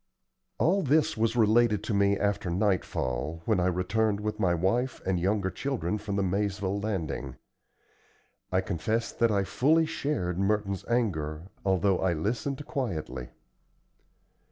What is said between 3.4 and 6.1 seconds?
when I returned with my wife and younger children